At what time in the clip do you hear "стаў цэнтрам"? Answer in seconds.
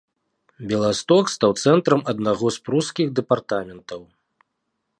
1.33-2.01